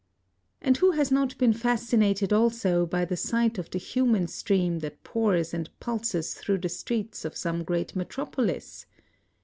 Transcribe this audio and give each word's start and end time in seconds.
And 0.63 0.77
who 0.77 0.93
has 0.93 1.11
not 1.11 1.37
been 1.37 1.53
fascinated 1.53 2.33
also 2.33 2.87
by 2.87 3.05
the 3.05 3.15
sight 3.15 3.59
of 3.59 3.69
the 3.69 3.77
human 3.77 4.27
stream 4.27 4.79
that 4.79 5.03
pours 5.03 5.53
and 5.53 5.69
pulses 5.79 6.33
through 6.33 6.57
the 6.57 6.69
streets 6.69 7.23
of 7.23 7.37
some 7.37 7.63
great 7.63 7.95
metropolis? 7.95 8.87